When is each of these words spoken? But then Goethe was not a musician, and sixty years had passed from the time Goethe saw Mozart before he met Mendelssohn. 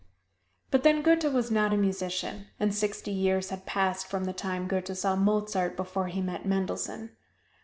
But 0.71 0.81
then 0.81 1.03
Goethe 1.03 1.31
was 1.31 1.51
not 1.51 1.71
a 1.73 1.77
musician, 1.77 2.47
and 2.59 2.73
sixty 2.73 3.11
years 3.11 3.51
had 3.51 3.67
passed 3.67 4.07
from 4.07 4.23
the 4.23 4.33
time 4.33 4.67
Goethe 4.67 4.97
saw 4.97 5.15
Mozart 5.15 5.77
before 5.77 6.07
he 6.07 6.21
met 6.23 6.43
Mendelssohn. 6.43 7.11